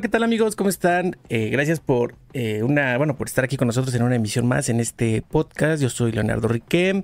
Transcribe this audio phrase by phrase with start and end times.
[0.00, 0.56] ¿qué tal amigos?
[0.56, 1.16] ¿Cómo están?
[1.28, 4.70] Eh, gracias por eh, una, bueno, por estar aquí con nosotros en una emisión más
[4.70, 5.82] en este podcast.
[5.82, 7.02] Yo soy Leonardo Riquem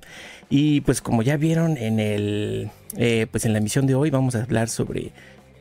[0.49, 4.35] y pues como ya vieron en el, eh, pues en la emisión de hoy vamos
[4.35, 5.13] a hablar sobre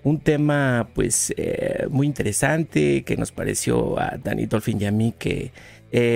[0.03, 1.33] un tema pues
[1.89, 5.51] muy interesante que nos pareció a Dani Dolphin y a mí que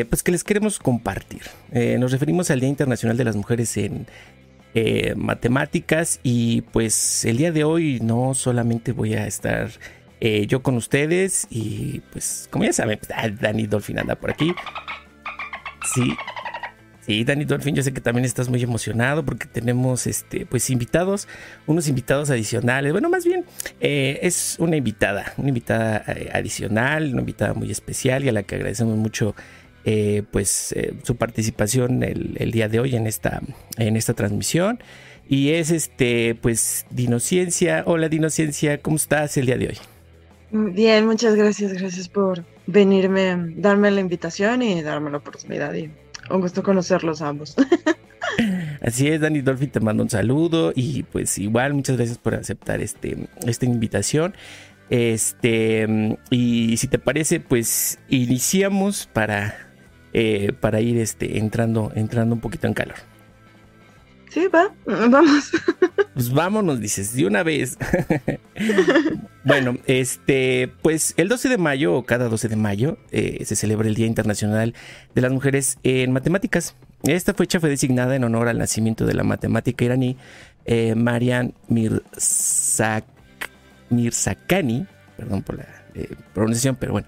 [0.10, 1.42] pues que les queremos compartir.
[1.98, 4.06] nos referimos al Día Internacional de las Mujeres en
[5.18, 9.72] matemáticas y pues el día de hoy no solamente voy a estar
[10.22, 14.32] eh, yo con ustedes y pues como ya saben, pues, ah, Dani Dolphin anda por
[14.32, 14.54] aquí.
[15.94, 16.14] Sí,
[17.00, 21.28] sí, Dani Dolphin, yo sé que también estás muy emocionado porque tenemos este, pues invitados,
[21.68, 22.92] unos invitados adicionales.
[22.92, 23.46] Bueno, más bien
[23.80, 28.44] eh, es una invitada, una invitada eh, adicional, una invitada muy especial y a la
[28.44, 29.36] que agradecemos mucho.
[30.32, 33.42] pues su participación el, el, día de hoy en esta,
[33.78, 34.80] en esta transmisión
[35.28, 37.84] y es este pues Dinociencia.
[37.88, 39.78] Hola Dinociencia, ¿cómo estás el día de hoy?
[40.52, 41.74] Bien, muchas gracias.
[41.74, 45.74] Gracias por venirme, darme la invitación y darme la oportunidad.
[45.74, 45.92] Y
[46.30, 47.56] un gusto conocerlos ambos.
[48.82, 52.82] Así es, Dani Dolphy te mando un saludo y pues igual muchas gracias por aceptar
[52.82, 54.34] este, esta invitación.
[54.90, 59.56] Este, y si te parece, pues iniciamos para,
[60.14, 62.96] eh, para ir este, entrando, entrando un poquito en calor.
[64.30, 65.52] Sí, va, vamos.
[66.14, 67.78] Pues vámonos, dices, de una vez.
[69.50, 73.88] bueno, este, pues el 12 de mayo, o cada 12 de mayo, eh, se celebra
[73.88, 74.76] el Día Internacional
[75.16, 76.76] de las Mujeres en Matemáticas.
[77.04, 80.18] Esta fecha fue designada en honor al nacimiento de la matemática iraní
[80.66, 81.56] eh, Marian
[83.90, 84.86] Mirzakhani,
[85.18, 87.08] perdón por la eh, pronunciación, pero bueno,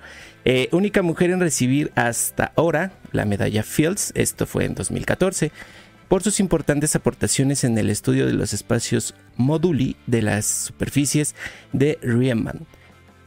[0.72, 5.52] única mujer en recibir hasta ahora la medalla Fields, esto fue en 2014
[6.12, 11.35] por sus importantes aportaciones en el estudio de los espacios moduli de las superficies
[11.72, 12.68] de Riemann.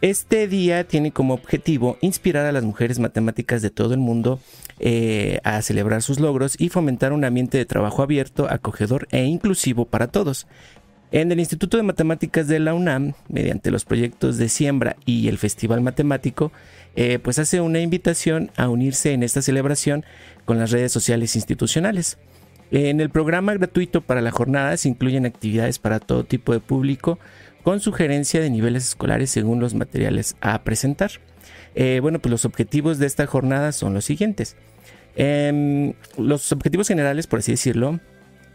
[0.02, 4.38] Este día tiene como objetivo inspirar a las mujeres matemáticas de todo el mundo
[4.80, 9.86] eh, a celebrar sus logros y fomentar un ambiente de trabajo abierto, acogedor e inclusivo
[9.86, 10.46] para todos.
[11.10, 15.38] En el Instituto de Matemáticas de la UNAM, mediante los proyectos de siembra y el
[15.38, 16.52] Festival Matemático,
[16.96, 20.04] eh, pues hace una invitación a unirse en esta celebración
[20.44, 22.18] con las redes sociales institucionales.
[22.76, 27.20] En el programa gratuito para la jornada se incluyen actividades para todo tipo de público
[27.62, 31.12] con sugerencia de niveles escolares según los materiales a presentar.
[31.76, 34.56] Eh, bueno, pues los objetivos de esta jornada son los siguientes.
[35.14, 38.00] Em, los objetivos generales, por así decirlo,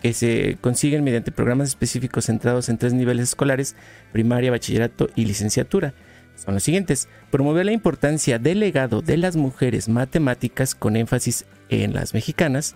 [0.01, 3.77] que se consiguen mediante programas específicos centrados en tres niveles escolares,
[4.11, 5.93] primaria, bachillerato y licenciatura.
[6.35, 7.07] Son los siguientes.
[7.31, 12.75] Promover la importancia del legado de las mujeres matemáticas con énfasis en las mexicanas,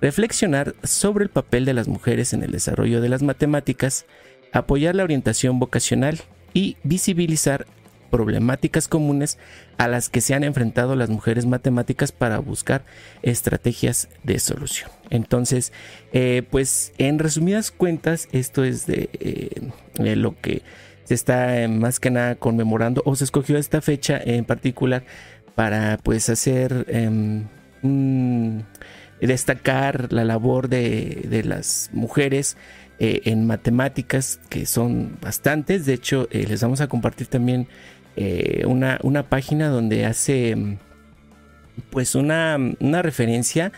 [0.00, 4.06] reflexionar sobre el papel de las mujeres en el desarrollo de las matemáticas,
[4.52, 6.20] apoyar la orientación vocacional
[6.54, 7.66] y visibilizar
[8.10, 9.38] problemáticas comunes
[9.78, 12.84] a las que se han enfrentado las mujeres matemáticas para buscar
[13.22, 14.90] estrategias de solución.
[15.10, 15.72] Entonces,
[16.12, 20.62] eh, pues en resumidas cuentas, esto es de eh, lo que
[21.04, 25.04] se está eh, más que nada conmemorando o se escogió esta fecha en particular
[25.54, 27.46] para pues hacer em,
[29.26, 32.56] destacar la labor de, las mujeres
[32.98, 35.86] eh, en matemáticas, que son bastantes.
[35.86, 37.68] De hecho, eh, les vamos a compartir también
[38.16, 40.78] eh, una, una, página donde hace
[41.90, 43.72] pues una, una referencia,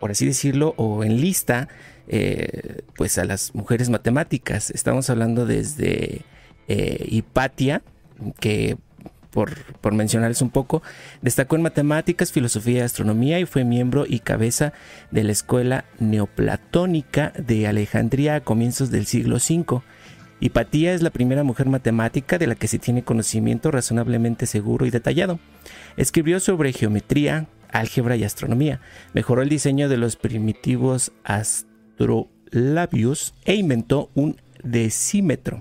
[0.00, 1.68] por así decirlo, o en lista,
[2.96, 4.70] pues a las mujeres matemáticas.
[4.70, 6.22] Estamos hablando desde
[6.68, 7.82] Hipatia,
[8.40, 8.78] que
[9.36, 10.82] por, mencionarles un poco,
[11.20, 14.72] destacó en matemáticas, filosofía y astronomía y fue miembro y cabeza
[15.10, 19.82] de la escuela neoplatónica de Alejandría a comienzos del siglo V.
[20.40, 24.90] Hipatía es la primera mujer matemática de la que se tiene conocimiento razonablemente seguro y
[24.90, 25.38] detallado.
[25.98, 28.80] Escribió sobre geometría, álgebra y astronomía.
[29.12, 35.60] Mejoró el diseño de los primitivos astrolabios e inventó un decímetro.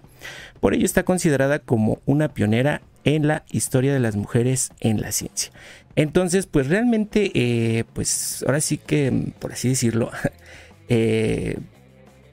[0.61, 5.11] Por ello está considerada como una pionera en la historia de las mujeres en la
[5.13, 5.51] ciencia.
[5.95, 10.11] Entonces, pues realmente, eh, pues ahora sí que, por así decirlo,
[10.89, 11.57] eh,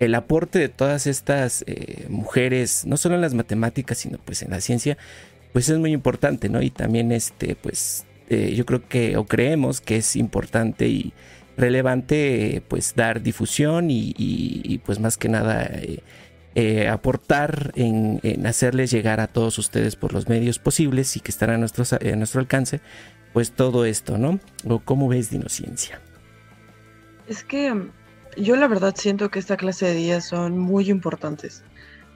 [0.01, 4.51] el aporte de todas estas eh, mujeres, no solo en las matemáticas, sino pues en
[4.51, 4.99] la ciencia,
[5.53, 6.61] pues es muy importante, ¿no?
[6.61, 11.13] Y también, este, pues yo creo que, o creemos que es importante y
[11.59, 15.71] relevante, pues dar difusión y pues más que nada
[16.54, 21.56] eh, aportar en, hacerles llegar a todos ustedes por los medios posibles y que estarán
[21.56, 22.81] a nuestro, a nuestro alcance,
[23.32, 24.40] pues todo esto, ¿no?
[24.69, 26.00] ¿O cómo ves Dinociencia?
[27.28, 27.90] Es que
[28.37, 31.62] yo la verdad siento que esta clase de días son muy importantes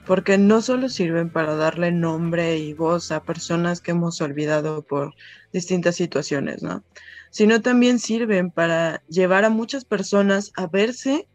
[0.07, 5.13] porque no solo sirven para darle nombre y voz a personas que hemos olvidado por
[5.51, 6.81] distintas situaciones, ¿no?
[7.29, 11.27] Sino también sirven para llevar a muchas personas a verse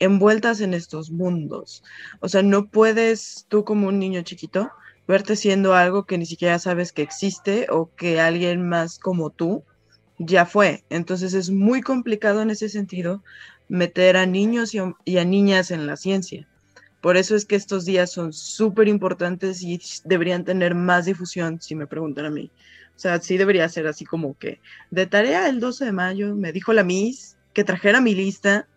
[0.00, 1.84] envueltas en estos mundos.
[2.20, 4.70] O sea, no puedes tú como un niño chiquito
[5.06, 9.64] verte siendo algo que ni siquiera sabes que existe o que alguien más como tú
[10.18, 10.84] ya fue.
[10.90, 13.22] Entonces es muy complicado en ese sentido
[13.68, 16.46] meter a niños y a, niñas en la ciencia.
[17.00, 21.74] Por eso es que estos días son súper importantes y deberían tener más difusión, si
[21.74, 22.50] me preguntan a mí.
[22.94, 24.60] O sea, sí debería ser así como que
[24.90, 28.68] de tarea el 12 de mayo me dijo la Miss que trajera mi lista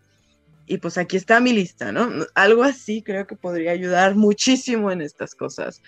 [0.66, 2.10] y pues aquí está mi lista, ¿no?
[2.34, 5.82] Algo así creo que podría ayudar muchísimo en estas cosas,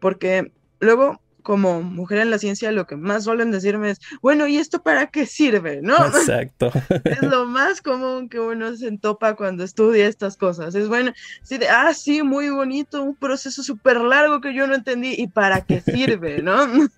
[0.00, 4.56] porque luego como mujer en la ciencia lo que más suelen decirme es, bueno, ¿y
[4.56, 5.80] esto para qué sirve?
[5.80, 5.94] ¿No?
[6.06, 6.72] Exacto.
[7.04, 10.74] es lo más común que uno se entopa cuando estudia estas cosas.
[10.74, 11.12] Es bueno,
[11.44, 15.28] sí, de, ah, sí, muy bonito, un proceso súper largo que yo no entendí, ¿y
[15.28, 16.42] para qué sirve?
[16.42, 16.56] ¿No?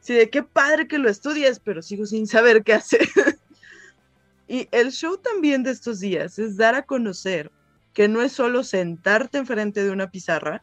[0.00, 3.00] Sí, de qué padre que lo estudies, pero sigo sin saber qué hacer.
[4.48, 7.52] Y el show también de estos días es dar a conocer
[7.92, 10.62] que no es solo sentarte enfrente de una pizarra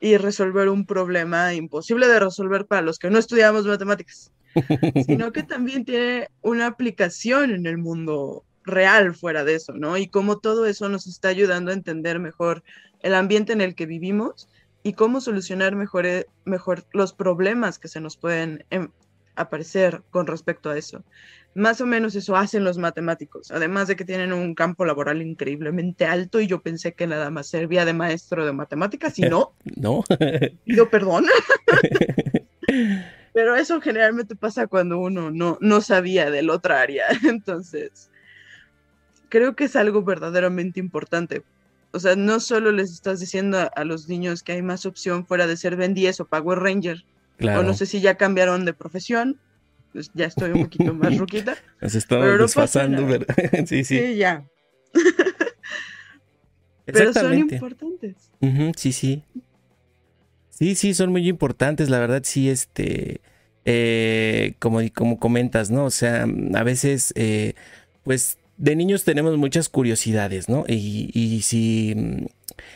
[0.00, 4.32] y resolver un problema imposible de resolver para los que no estudiamos matemáticas,
[5.06, 9.96] sino que también tiene una aplicación en el mundo real fuera de eso, ¿no?
[9.96, 12.62] Y cómo todo eso nos está ayudando a entender mejor
[13.00, 14.48] el ambiente en el que vivimos
[14.82, 16.06] y cómo solucionar mejor,
[16.44, 18.90] mejor los problemas que se nos pueden em,
[19.40, 21.04] aparecer con respecto a eso.
[21.54, 26.06] Más o menos eso hacen los matemáticos, además de que tienen un campo laboral increíblemente
[26.06, 29.54] alto y yo pensé que nada más servía de maestro de matemáticas y no.
[29.76, 30.04] No.
[30.64, 31.26] Pido perdón.
[33.32, 37.04] Pero eso generalmente pasa cuando uno no, no sabía del otra área.
[37.24, 38.10] Entonces,
[39.28, 41.42] creo que es algo verdaderamente importante.
[41.92, 45.46] O sea, no solo les estás diciendo a, los niños que hay más opción fuera
[45.46, 47.04] de ser Ben 10 o Power Ranger.
[47.40, 49.38] O no sé si ya cambiaron de profesión,
[49.92, 51.56] pues ya estoy un poquito más ruquita.
[51.80, 53.34] Nos estamos desfasando, ¿verdad?
[53.66, 53.98] sí, sí.
[53.98, 54.44] Sí, ya.
[56.84, 58.30] pero son importantes.
[58.76, 59.22] sí, sí.
[60.50, 63.20] Sí, sí, son muy importantes, la verdad, sí, este,
[63.64, 65.84] eh, como, como comentas, ¿no?
[65.84, 67.54] O sea, a veces, eh,
[68.02, 70.64] pues, de niños tenemos muchas curiosidades, ¿no?
[70.66, 72.26] Y, y si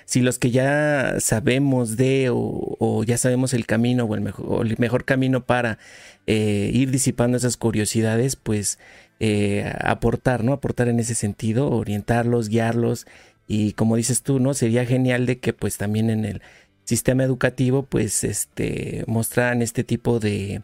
[0.04, 4.14] si los que ya sabemos de o, ya sabemos el camino o
[4.62, 5.78] el mejor, camino para
[6.26, 8.78] eh, ir disipando esas curiosidades, pues
[9.20, 10.52] eh, aportar, ¿no?
[10.52, 13.06] Aportar en ese sentido, orientarlos, guiarlos
[13.46, 14.54] y como dices tú, ¿no?
[14.54, 16.42] Sería genial de que pues también en el
[16.84, 20.62] sistema educativo pues este mostraran este tipo de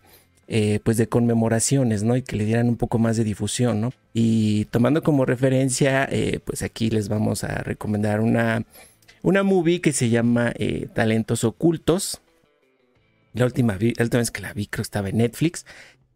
[0.48, 2.16] eh, pues de conmemoraciones, ¿no?
[2.16, 3.92] Y que le dieran un poco más de difusión, ¿no?
[4.14, 6.08] Y tomando como referencia,
[6.44, 8.64] pues aquí les vamos a recomendar una
[9.22, 12.20] una movie que se llama eh, Talentos Ocultos.
[13.34, 15.64] La última, vez que la vi creo estaba en Netflix.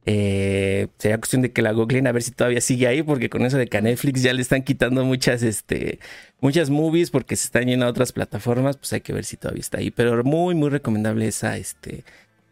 [0.05, 3.43] Eh, sería cuestión de que la googleen a ver si todavía sigue ahí, porque con
[3.43, 6.01] eso de que a Netflix ya le están quitando muchas, este,
[6.41, 9.79] muchas movies porque se están a otras plataformas, pues hay que ver si todavía está
[9.79, 9.91] ahí.
[9.91, 12.05] Pero muy, muy recomendable esa, este,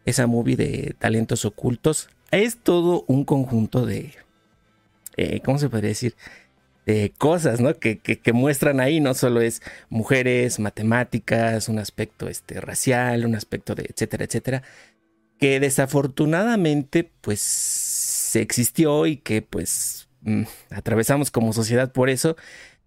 [0.05, 2.09] esa movie de talentos ocultos.
[2.31, 4.13] Es todo un conjunto de,
[5.17, 6.15] eh, ¿cómo se podría decir?
[6.93, 7.73] De cosas, ¿no?
[7.75, 13.83] Que, muestran ahí, no solo es mujeres, matemáticas, un aspecto este, racial, un aspecto de
[13.83, 14.63] etcétera, etcétera,
[15.39, 22.35] que desafortunadamente pues existió y que pues mm, atravesamos como sociedad por eso,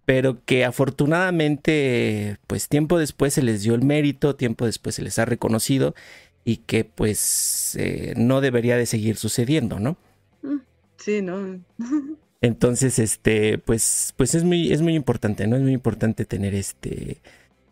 [0.05, 5.19] pero que afortunadamente pues tiempo después se les dio el mérito, tiempo después se les
[5.19, 5.95] ha reconocido
[6.43, 9.97] y que pues eh, no debería de seguir sucediendo, ¿no?
[10.43, 10.59] Mm,
[10.97, 11.59] sí, no.
[12.41, 15.55] Entonces, este, pues, pues es muy, es muy importante, ¿no?
[15.55, 17.21] Es muy importante tener este,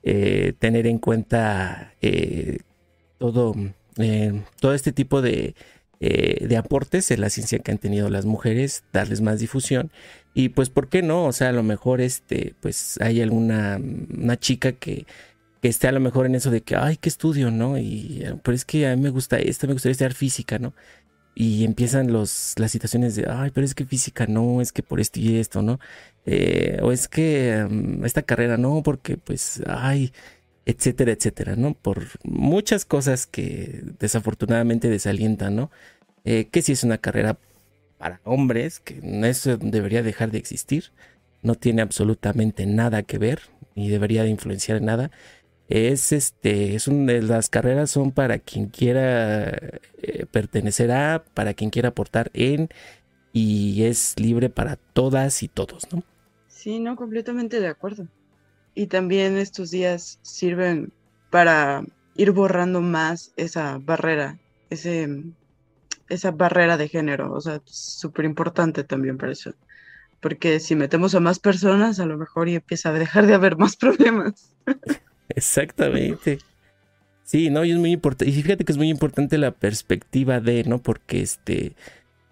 [0.03, 2.59] eh, tener en cuenta eh,
[3.19, 3.55] todo,
[3.97, 5.55] eh, todo este tipo de,
[5.99, 9.89] de aportes en la ciencia que han tenido las mujeres, darles más difusión.
[10.33, 11.25] Y pues, ¿por qué no?
[11.25, 13.79] O sea, a lo mejor, este, pues hay alguna,
[14.13, 15.05] una chica que,
[15.61, 17.77] que esté a lo mejor en eso de que, ay, qué estudio, ¿no?
[17.77, 20.73] Y, pero es que a mí me gusta esto, me gustaría estudiar física, ¿no?
[21.35, 24.99] Y empiezan los, las situaciones de, ay, pero es que física no, es que por
[24.99, 25.79] esto y esto, ¿no?
[26.25, 30.13] Eh, o es que mm, esta carrera no, porque pues, ay,
[30.65, 31.73] etcétera, etcétera, ¿no?
[31.73, 35.71] Por muchas cosas que desafortunadamente desalientan, ¿no?
[36.25, 37.37] Eh, que si es una carrera
[37.97, 40.91] para hombres, que eso debería dejar de existir,
[41.41, 43.41] no tiene absolutamente nada que ver,
[43.75, 45.11] ni debería de influenciar en nada
[45.69, 49.49] es este es de las carreras son para quien quiera
[50.01, 52.69] eh, pertenecer a para quien quiera aportar en
[53.31, 56.03] y es libre para todas y todos no
[56.47, 58.07] sí no completamente de acuerdo
[58.75, 60.91] y también estos días sirven
[61.29, 61.83] para
[62.15, 64.39] ir borrando más esa barrera,
[64.69, 65.23] ese,
[66.09, 67.33] esa barrera de género.
[67.33, 69.53] O sea, súper importante también para eso.
[70.19, 73.57] Porque si metemos a más personas, a lo mejor y empieza a dejar de haber
[73.57, 74.53] más problemas.
[75.29, 76.39] Exactamente.
[77.23, 78.31] Sí, no, y es muy importante.
[78.31, 80.79] Y fíjate que es muy importante la perspectiva de, ¿no?
[80.81, 81.75] Porque este,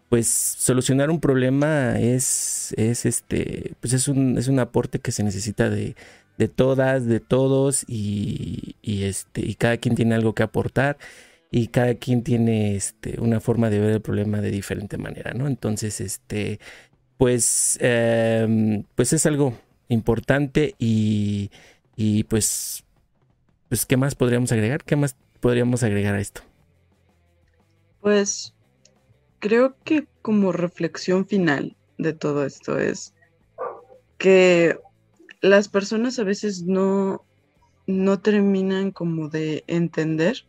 [0.10, 5.24] pues solucionar un problema es, es este, pues es un, es un aporte que se
[5.24, 5.95] necesita de,
[6.38, 10.98] de todas, de todos, y, y, este, y cada quien tiene algo que aportar,
[11.51, 15.48] y cada quien tiene este, una forma de ver el problema de diferente manera, ¿no?
[15.48, 16.60] Entonces, este,
[17.17, 19.57] pues, em, pues es algo
[19.89, 21.51] importante y,
[21.95, 22.83] y pues
[23.71, 24.83] pues, ¿qué más podríamos agregar?
[24.83, 26.41] ¿Qué más podríamos agregar a esto?
[28.01, 28.53] Pues
[29.39, 33.13] creo que como reflexión final de todo esto es
[34.17, 34.77] que
[35.39, 37.24] las personas a veces no,
[37.88, 40.45] no terminan como de entender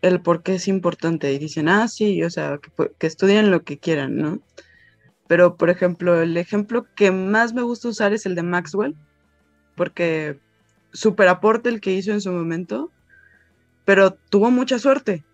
[0.00, 3.64] el por qué es importante y dicen, ah, sí, o sea, que, que estudien lo
[3.64, 4.38] que quieran, ¿no?
[5.26, 8.94] Pero, por ejemplo, el ejemplo que más me gusta usar es el de Maxwell,
[9.74, 10.38] porque
[10.92, 12.90] super aporte el que hizo en su momento,
[13.84, 15.24] pero tuvo mucha suerte.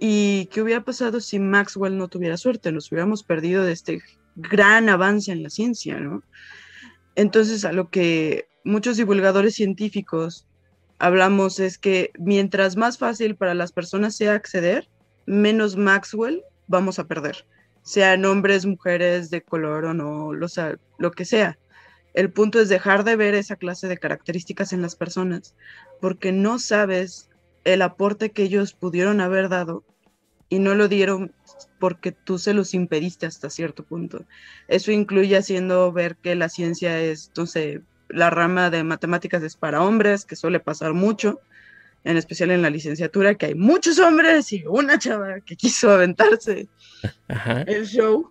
[0.00, 2.72] ¿Y qué hubiera pasado si Maxwell no tuviera suerte?
[2.72, 4.02] Nos hubiéramos perdido de este
[4.34, 6.22] gran avance en la ciencia, ¿no?
[7.14, 10.46] Entonces, a lo que muchos divulgadores científicos
[10.98, 14.88] hablamos es que mientras más fácil para las personas sea acceder,
[15.26, 17.44] menos Maxwell vamos a perder,
[17.82, 20.46] sean hombres, mujeres, de color o no, lo,
[20.98, 21.58] lo que sea.
[22.14, 25.54] El punto es dejar de ver esa clase de características en las personas,
[26.00, 27.30] porque no sabes
[27.64, 29.84] el aporte que ellos pudieron haber dado
[30.48, 31.32] y no lo dieron
[31.78, 34.24] porque tú se los impediste hasta cierto punto.
[34.68, 39.82] Eso incluye haciendo ver que la ciencia es, entonces, la rama de matemáticas es para
[39.82, 41.40] hombres, que suele pasar mucho,
[42.04, 46.68] en especial en la licenciatura, que hay muchos hombres y una chava que quiso aventarse
[47.66, 48.30] el show.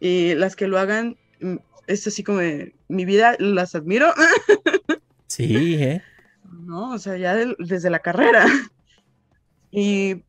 [0.00, 2.40] Y las que lo hagan mm, es así como
[2.88, 4.12] mi vida las admiro.
[5.28, 6.02] Sí, ¿eh?
[6.44, 8.46] No, o sea, ya desde la carrera.
[9.72, 10.22] Y,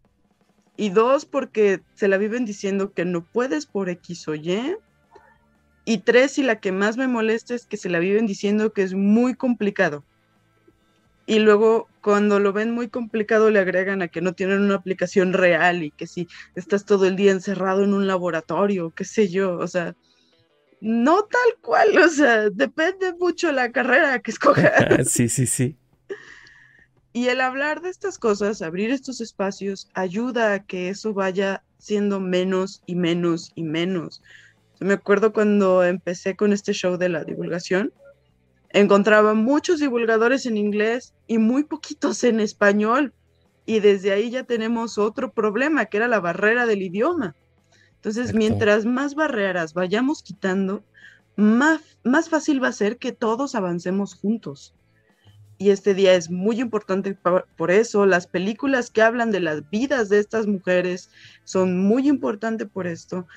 [0.76, 4.76] y dos, porque se la viven diciendo que no puedes por X o Y.
[5.86, 8.82] Y tres, y la que más me molesta es que se la viven diciendo que
[8.82, 10.04] es muy complicado.
[11.28, 15.32] Y luego, cuando lo ven muy complicado, le agregan a que no tienen una aplicación
[15.32, 19.58] real y que si estás todo el día encerrado en un laboratorio, qué sé yo,
[19.58, 19.96] o sea,
[20.82, 24.72] no tal cual, o sea, depende mucho la carrera que escojas.
[25.10, 25.78] sí, sí, sí.
[27.14, 32.20] Y el hablar de estas cosas, abrir estos espacios, ayuda a que eso vaya siendo
[32.20, 34.22] menos y menos y menos.
[34.80, 37.92] Me acuerdo cuando empecé con este show de la divulgación,
[38.70, 43.14] encontraba muchos divulgadores en inglés y muy poquitos en español.
[43.66, 47.36] Y desde ahí ya tenemos otro problema, que era la barrera del idioma.
[48.08, 50.82] Entonces, mientras más barreras vayamos quitando,
[51.36, 54.74] más, más fácil va a ser que todos avancemos juntos.
[55.58, 57.16] Y este día es muy importante
[57.58, 58.06] por, eso.
[58.06, 61.10] Las películas que hablan de las vidas de estas mujeres
[61.44, 63.28] son muy importantes por esto.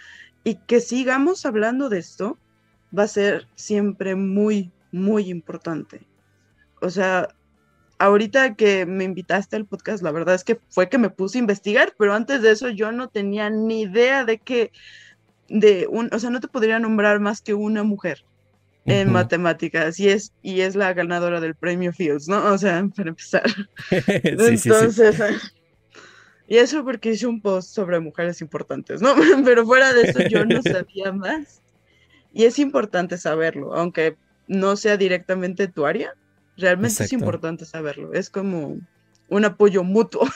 [0.44, 2.38] Y que sigamos hablando de esto
[2.96, 6.06] va a ser siempre muy, muy importante.
[6.80, 7.34] O sea,
[8.00, 11.40] ahorita que me invitaste al podcast, la verdad es que fue que me puse a
[11.40, 14.72] investigar, pero antes de eso yo no tenía ni idea de que,
[15.48, 18.24] de un, o sea, no te podría nombrar más que una mujer
[18.86, 22.42] en matemáticas y es, y es la ganadora del premio Fields, ¿no?
[22.46, 23.44] O sea, para empezar.
[23.90, 25.20] Entonces,
[26.48, 29.14] y eso porque hice un post sobre mujeres importantes, ¿no?
[29.44, 31.60] Pero fuera de eso yo no sabía más.
[32.32, 34.16] Y es importante saberlo, aunque
[34.48, 36.14] no sea directamente tu área,
[36.60, 38.12] Realmente es importante saberlo.
[38.12, 38.78] Es como
[39.28, 40.28] un apoyo mutuo.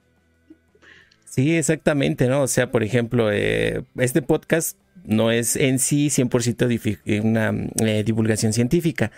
[1.24, 2.42] sí, exactamente, ¿no?
[2.42, 7.54] O sea, por ejemplo, eh, este podcast no es en sí 100% una
[7.84, 9.10] eh, divulgación científica.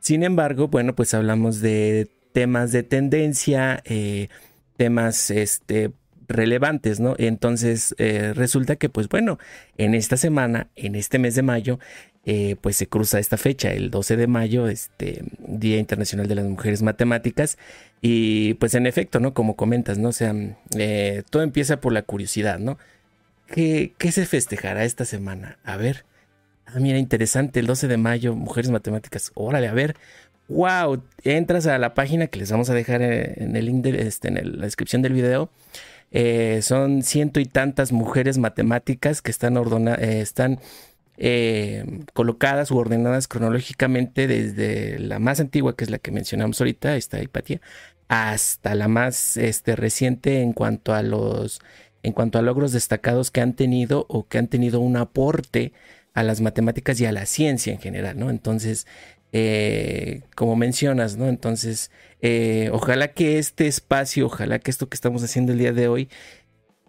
[0.00, 4.28] Sin embargo, bueno, pues hablamos de temas de tendencia, eh,
[4.76, 5.92] temas este,
[6.30, 7.14] relevantes, ¿no?
[7.18, 9.38] Entonces resulta que, pues bueno,
[9.76, 11.78] en esta semana, en este mes de mayo,
[12.26, 16.44] eh, pues se cruza esta fecha, el 12 de mayo, este Día Internacional de las
[16.44, 17.56] Mujeres Matemáticas.
[18.02, 19.32] Y pues en efecto, ¿no?
[19.32, 20.10] Como comentas, ¿no?
[20.10, 20.34] O sea,
[20.76, 22.78] eh, todo empieza por la curiosidad, ¿no?
[23.46, 25.58] ¿Qué, ¿Qué, se festejará esta semana?
[25.64, 26.04] A ver.
[26.66, 29.32] Ah, mira, interesante, el 12 de mayo, Mujeres Matemáticas.
[29.34, 29.96] Órale, a ver.
[30.48, 31.02] ¡Wow!
[31.24, 34.64] Entras a la página que les vamos a dejar en el link este, en la
[34.66, 35.50] descripción del video.
[36.10, 40.58] Eh, son ciento y tantas mujeres matemáticas que están, ordenadas, están
[41.16, 46.96] eh, colocadas u ordenadas cronológicamente desde la más antigua, que es la que mencionamos ahorita,
[46.96, 47.60] esta Hipatia,
[48.08, 51.60] hasta la más este, reciente en cuanto a los
[52.02, 55.74] en cuanto a logros destacados que han tenido o que han tenido un aporte
[56.14, 58.30] a las matemáticas y a la ciencia en general, ¿no?
[58.30, 58.86] Entonces,
[59.32, 61.28] eh, como mencionas, ¿no?
[61.28, 65.88] Entonces, eh, ojalá que este espacio, ojalá que esto que estamos haciendo el día de
[65.88, 66.08] hoy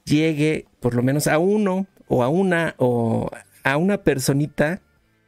[0.05, 3.29] llegue por lo menos a uno o a una o
[3.63, 4.81] a una personita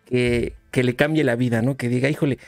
[0.06, 1.78] que, que le cambie la vida, ¿no?
[1.78, 2.40] Que diga, híjole,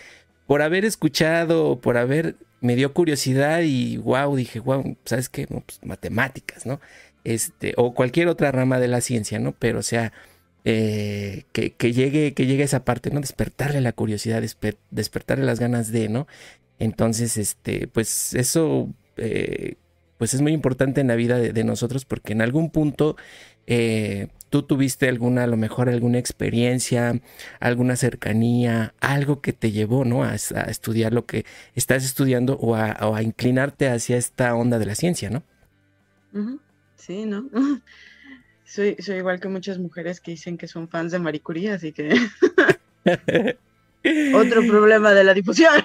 [0.48, 5.48] por haber escuchado, por haber, me dio curiosidad y wow, dije, wow, ¿sabes qué?
[5.48, 6.79] pues, matemáticas, ¿no?
[7.24, 9.53] Este, o cualquier otra rama de la ciencia, ¿no?
[9.53, 10.13] Pero o sea,
[10.67, 13.22] eh, que, llegue, que llegue esa parte, ¿no?
[13.22, 14.43] Despertarle la curiosidad,
[14.89, 16.27] despertarle las ganas de, ¿no?
[16.79, 19.75] Entonces, este, pues eso, eh,
[20.17, 23.15] pues es muy importante en la vida de, nosotros porque en algún punto
[23.67, 27.22] eh, tú tuviste alguna, a lo mejor alguna experiencia,
[27.60, 30.24] alguna cercanía, algo que te llevó, ¿no?
[30.24, 31.45] A, estudiar lo que
[31.75, 35.43] estás estudiando o a, inclinarte hacia esta onda de la ciencia, ¿no?
[36.95, 37.50] Sí, ¿no?
[38.65, 41.91] Soy, soy igual que muchas mujeres que dicen que son fans de Marie Curie, así
[41.91, 42.15] que...
[44.36, 45.84] Otro problema de la difusión.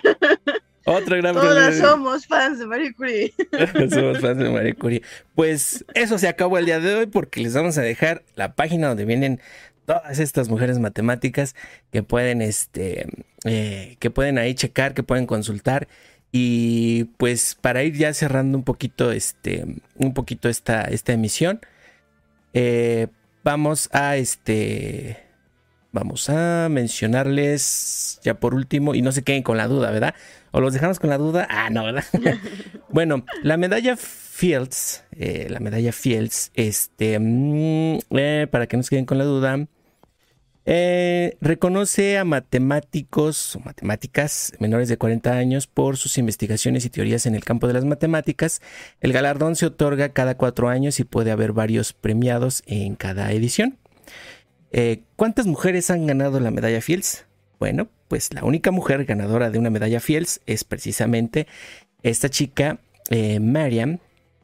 [0.84, 3.32] Otro gran Todas somos fans de Marie Curie.
[3.90, 5.02] somos fans de Marie Curie.
[5.34, 8.88] Pues eso se acabó el día de hoy porque les vamos a dejar la página
[8.88, 9.40] donde vienen
[9.86, 11.54] todas estas mujeres matemáticas
[11.92, 13.06] que pueden, este,
[13.44, 15.88] eh, que pueden ahí checar, que pueden consultar.
[16.32, 19.64] Y pues para ir ya cerrando un poquito, este,
[19.96, 21.60] un poquito esta, esta emisión,
[22.54, 23.08] eh,
[23.42, 25.30] vamos a este
[25.92, 30.14] Vamos a mencionarles ya por último, y no se queden con la duda, ¿verdad?
[30.52, 31.48] ¿O los dejamos con la duda?
[31.50, 32.04] Ah, no, ¿verdad?
[32.90, 38.90] bueno, la medalla Fields, eh, la medalla Fields, este, mm, eh, para que no se
[38.90, 39.66] queden con la duda,
[40.72, 47.26] eh, reconoce a matemáticos o matemáticas menores de 40 años por sus investigaciones y teorías
[47.26, 48.62] en el campo de las matemáticas.
[49.00, 53.78] El galardón se otorga cada cuatro años y puede haber varios premiados en cada edición.
[54.70, 57.26] Eh, ¿Cuántas mujeres han ganado la medalla Fields?
[57.58, 61.48] Bueno, pues la única mujer ganadora de una medalla Fields es precisamente
[62.04, 62.78] esta chica,
[63.10, 63.98] eh, Mariam,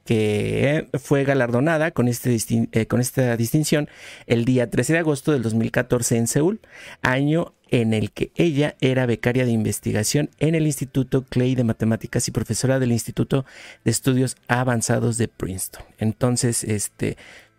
[0.07, 2.37] que fue galardonada con, este
[2.73, 3.89] eh, con esta distinción
[4.27, 6.61] el día 13 de agosto del 2014 en Seúl,
[7.03, 12.29] año en el que ella era becaria de investigación en el Instituto Clay de Matemáticas
[12.29, 13.45] y profesora del Instituto
[13.85, 15.83] de Estudios Avanzados de Princeton.
[15.99, 17.17] Entonces, este,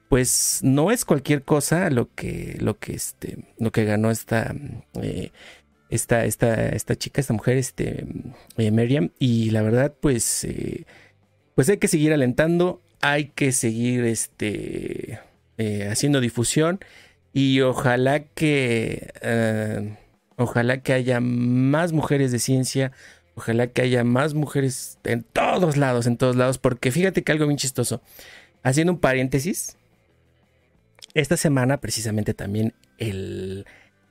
[0.10, 4.56] pues no es cualquier cosa lo que, lo que, este, lo que ganó esta,
[5.02, 5.32] eh,
[5.90, 8.06] esta, esta, esta chica, esta mujer, este,
[8.58, 9.12] eh, Miriam.
[9.20, 10.86] Y la verdad, pues, eh,
[11.58, 15.20] pues hay que seguir alentando, hay que seguir, este,
[15.90, 16.80] haciendo difusión
[17.34, 19.98] y ojalá que,
[20.36, 22.92] ojalá que haya más mujeres de ciencia.
[23.34, 27.48] Ojalá que haya más mujeres en todos lados, en todos lados, porque fíjate que algo
[27.48, 28.04] bien chistoso.
[28.62, 29.78] Haciendo un paréntesis,
[31.16, 33.66] esta semana, precisamente también el,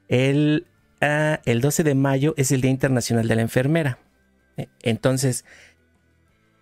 [0.09, 0.67] el,
[1.01, 4.01] ah, el 12 de mayo es el Día Internacional de la Enfermera.
[4.57, 5.45] Eh, entonces,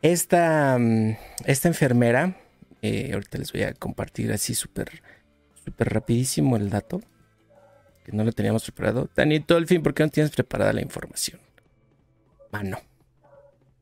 [0.05, 2.37] esta, mm, esta enfermera,
[2.83, 5.03] eh, ahorita les voy a compartir así súper
[5.65, 7.01] súper rapidísimo el dato,
[8.05, 9.09] que no lo teníamos preparado.
[9.17, 11.41] Dani fin, ¿por qué no tienes preparada la información?
[12.53, 12.79] Mano.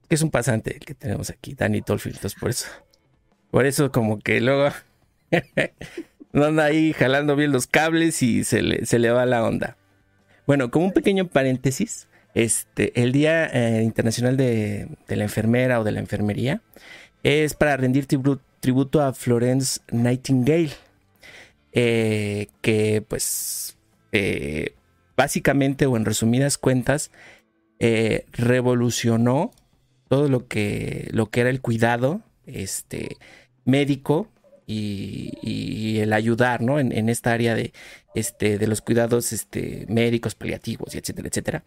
[0.08, 2.68] Que es un pasante el que tenemos aquí, Dani Tolfin, entonces por eso.
[3.50, 4.68] Por eso como que luego
[6.32, 9.76] no anda ahí jalando bien los cables y se le, se le va la onda.
[10.46, 15.92] Bueno, como un pequeño paréntesis, este, el Día eh, Internacional de, la Enfermera o de
[15.92, 16.62] la Enfermería
[17.22, 20.72] es para rendir tributo a Florence Nightingale,
[21.72, 23.76] eh, que pues
[24.12, 24.74] eh,
[25.16, 27.10] básicamente o en resumidas cuentas
[28.32, 29.50] revolucionó
[30.08, 33.16] todo lo que, lo que era el cuidado este,
[33.64, 34.28] médico
[34.66, 36.78] y, el ayudar, ¿no?
[36.78, 37.72] En, esta área de,
[38.14, 41.64] este, de los cuidados este, médicos, paliativos, y etcétera, etcétera.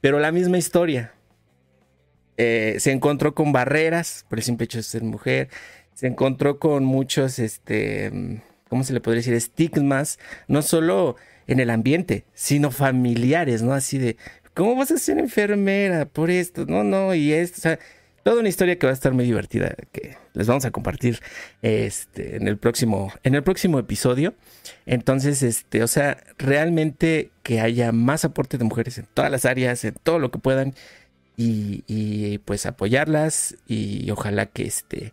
[0.00, 1.12] Pero la misma historia.
[2.36, 5.48] Eh, se encontró con barreras por el simple hecho de ser mujer.
[5.94, 9.34] Se encontró con muchos, este, ¿cómo se le podría decir?
[9.34, 11.16] Estigmas, no solo
[11.48, 13.72] en el ambiente, sino familiares, ¿no?
[13.72, 14.16] Así de,
[14.54, 16.66] ¿cómo vas a ser enfermera por esto?
[16.66, 17.78] No, no, y esto, o sea,
[18.22, 21.20] toda una historia que va a estar muy divertida, que les vamos a compartir
[21.62, 24.34] este, en, el próximo, en el próximo episodio.
[24.86, 29.84] Entonces, este, o sea, realmente que haya más aporte de mujeres en todas las áreas,
[29.84, 30.74] en todo lo que puedan,
[31.40, 35.12] y, pues apoyarlas, y ojalá que este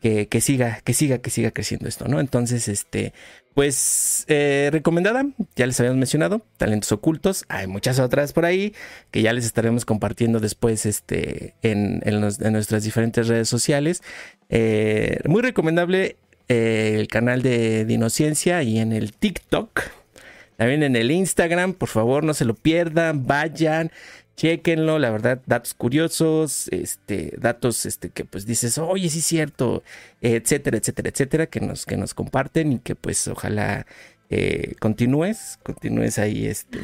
[0.00, 2.20] que, que, siga, que siga, que siga creciendo esto, ¿no?
[2.20, 3.12] Entonces, este,
[3.54, 8.74] pues eh, recomendada, ya les habíamos mencionado, talentos ocultos, hay muchas otras por ahí
[9.10, 14.02] que ya les estaremos compartiendo después este, en, en, nuestras diferentes redes sociales.
[14.50, 16.16] Eh, muy recomendable
[16.48, 19.80] eh, el canal de Dinociencia y en el TikTok.
[20.56, 23.90] También en el Instagram, por favor, no se lo pierdan, vayan,
[24.36, 29.82] chequenlo, la verdad, datos curiosos, este, datos este, que pues dices, oye, sí es cierto,
[30.20, 33.86] etcétera, etcétera, etcétera, que nos, que nos comparten y que pues ojalá
[34.28, 36.78] eh, continúes, continúes ahí, este,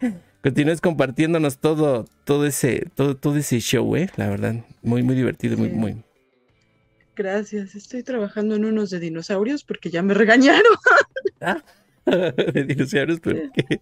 [0.42, 5.58] continúes compartiéndonos todo, todo ese, todo, todo ese show, eh, la verdad, muy, muy divertido,
[5.58, 6.02] muy, muy.
[7.14, 10.72] Gracias, estoy trabajando en unos de dinosaurios porque ya me regañaron.
[11.40, 11.62] ¿Ah?
[12.06, 13.80] de dinosaurios, ¿por qué?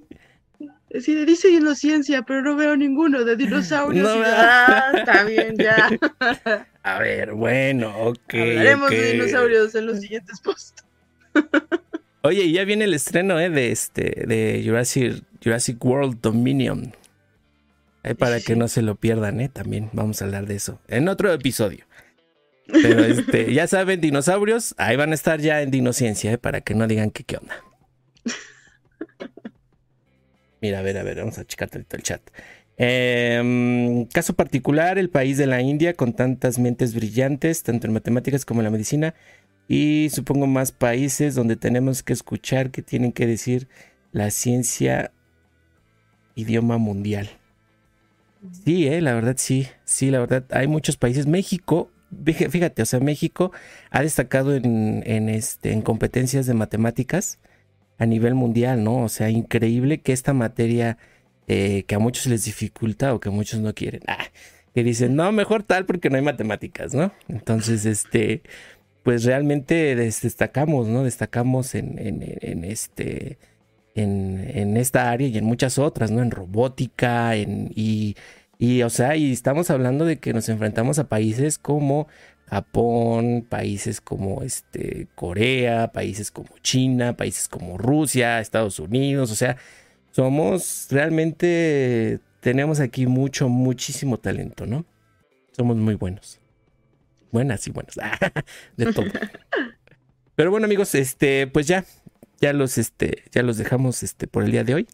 [1.00, 4.08] Sí, dice inocencia, pero no veo ninguno de dinosaurios.
[4.24, 5.88] ah, está bien, ya.
[6.82, 8.34] A ver, bueno, ok.
[8.34, 10.84] Hablaremos de dinosaurios en los siguientes posts.
[12.22, 13.50] Oye, ya viene el estreno ¿eh?
[13.50, 16.94] de este de Jurassic, Jurassic World Dominion.
[18.18, 19.48] para que no se lo pierdan, ¿eh?
[19.48, 21.86] También vamos a hablar de eso en otro episodio.
[22.66, 26.38] Pero este, ya saben, dinosaurios, ahí van a estar ya en Dinociencia, ¿eh?
[26.38, 27.56] para que no digan que qué onda.
[30.64, 32.22] Mira, a ver, a ver, vamos a checar el chat.
[32.78, 38.46] Em, caso particular, el país de la India con tantas mentes brillantes, tanto en matemáticas
[38.46, 39.14] como en la medicina,
[39.68, 43.68] y supongo más países donde tenemos que escuchar que tienen que decir
[44.10, 45.12] la ciencia
[46.34, 47.28] idioma mundial.
[48.64, 51.26] Sí, eh, la verdad sí, sí, la verdad hay muchos países.
[51.26, 51.90] México,
[52.24, 53.52] fíjate, o sea, México
[53.90, 57.38] ha destacado en, en, este, en competencias de matemáticas
[57.98, 59.04] a nivel mundial, ¿no?
[59.04, 60.98] O sea, increíble que esta materia
[61.46, 64.24] eh, que a muchos les dificulta o que muchos no quieren, ah,
[64.74, 67.12] que dicen, no, mejor tal porque no hay matemáticas, ¿no?
[67.28, 68.42] Entonces, este,
[69.02, 71.04] pues realmente destacamos, ¿no?
[71.04, 71.98] Destacamos en,
[72.64, 73.38] este,
[73.94, 76.22] en, en, esta área y en muchas otras, ¿no?
[76.22, 78.16] En robótica, en, y,
[78.58, 82.08] y, o sea, y estamos hablando de que nos enfrentamos a países como
[82.46, 89.56] Japón, países como este, Corea, países como China, países como Rusia, Estados Unidos, o sea,
[90.10, 94.84] somos realmente, tenemos aquí mucho, muchísimo talento, ¿no?
[95.52, 96.40] Somos muy buenos.
[97.32, 97.96] Buenas y buenas,
[98.76, 99.06] de todo.
[100.36, 101.84] Pero bueno amigos, este, pues ya,
[102.40, 104.88] ya los, este, ya los dejamos este, por el día de hoy.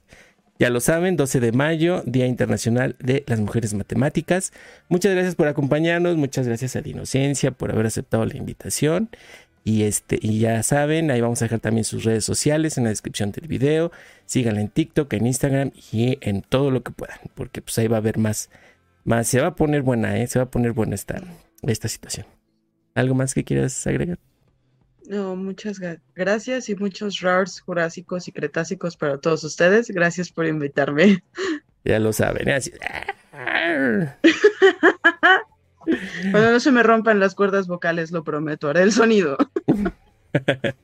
[0.61, 4.53] Ya lo saben, 12 de mayo, Día Internacional de las Mujeres Matemáticas.
[4.91, 9.09] Muchas gracias por acompañarnos, muchas gracias a Dinocencia por haber aceptado la invitación.
[9.65, 12.91] Y, este, y ya saben, ahí vamos a dejar también sus redes sociales en la
[12.91, 13.91] descripción del video.
[14.27, 17.97] Síganla en TikTok, en Instagram y en todo lo que puedan, porque pues ahí va
[17.97, 18.51] a haber más,
[19.05, 20.27] más, se va a poner buena, ¿eh?
[20.27, 21.23] se va a poner buena esta,
[21.63, 22.27] esta situación.
[22.95, 24.19] ¿Algo más que quieras agregar?
[25.11, 25.81] No, muchas
[26.15, 29.89] gracias y muchos raros jurásicos y cretácicos para todos ustedes.
[29.91, 31.25] Gracias por invitarme.
[31.83, 32.47] Ya lo saben.
[32.51, 32.71] Así.
[36.31, 39.39] Cuando no se me rompan las cuerdas vocales, lo prometo, haré el sonido.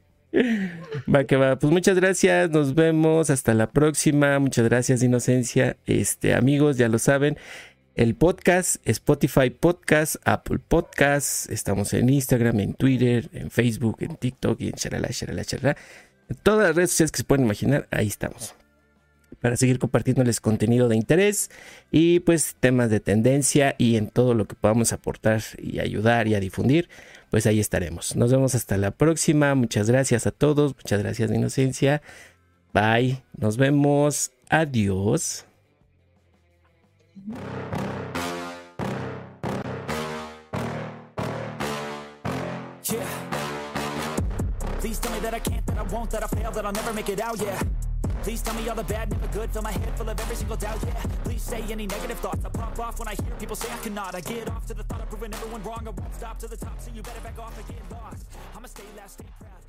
[1.15, 1.59] Va que va.
[1.59, 2.51] Pues muchas gracias.
[2.51, 3.31] Nos vemos.
[3.31, 4.39] Hasta la próxima.
[4.39, 5.77] Muchas gracias, Inocencia.
[5.87, 7.37] Este, amigos, ya lo saben
[7.97, 14.61] el podcast, Spotify Podcast, Apple Podcast, estamos en Instagram, en Twitter, en Facebook, en TikTok
[14.61, 15.77] y en charala, charala, charala.
[16.29, 18.55] En todas las redes sociales que se pueden imaginar, ahí estamos.
[19.41, 21.51] Para seguir compartiéndoles contenido de interés
[21.91, 26.35] y pues temas de tendencia y en todo lo que podamos aportar y ayudar y
[26.35, 26.91] a difundir,
[27.31, 28.15] pues ahí estaremos.
[28.15, 29.55] Nos vemos hasta la próxima.
[29.55, 30.77] Muchas gracias a todos.
[30.77, 32.03] Muchas gracias, de Inocencia.
[32.75, 33.23] Bye.
[33.39, 34.33] Nos vemos.
[34.51, 35.47] Adiós.
[37.19, 37.37] Mm-hmm.
[42.93, 43.09] Yeah.
[44.81, 46.93] Please tell me that I can't, that I won't, that I fail, that I'll never
[46.93, 47.61] make it out, yeah.
[48.23, 50.57] Please tell me all the bad, never good, fill my head full of every single
[50.57, 51.03] doubt, yeah.
[51.25, 54.15] Please say any negative thoughts, I pop off when I hear people say I cannot.
[54.15, 56.57] I get off to the thought of proving everyone wrong, I won't stop to the
[56.57, 58.27] top, so you better back off and get lost.
[58.55, 59.63] I'ma stay loud, stay proud,